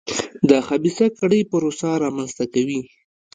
د 0.49 0.51
خبیثه 0.67 1.07
کړۍ 1.19 1.41
پروسه 1.51 1.89
رامنځته 2.03 2.45
کوي. 2.53 2.79